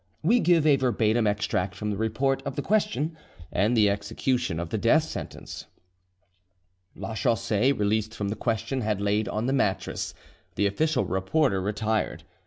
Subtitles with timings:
[0.23, 3.15] We give a verbatim extract from the report of the question
[3.51, 5.67] and the execution of the death sentence:
[6.95, 10.15] "Lachaussee, released from the question and laid on the mattress,
[10.55, 12.23] the official reporter retired.